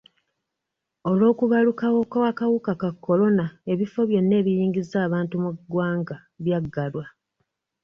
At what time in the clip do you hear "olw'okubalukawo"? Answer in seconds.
1.09-1.99